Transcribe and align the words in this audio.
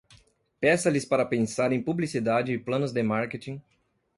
Peça-lhes 0.59 1.05
para 1.05 1.23
pensar 1.27 1.71
em 1.71 1.79
publicidade 1.79 2.51
e 2.51 2.57
planos 2.57 2.91
de 2.91 3.03
marketing 3.03 3.61